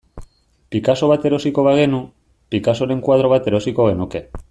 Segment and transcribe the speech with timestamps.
[0.75, 2.01] Picasso bat erosiko bagenu,
[2.55, 4.29] Picassoren koadro bat erosiko genuke.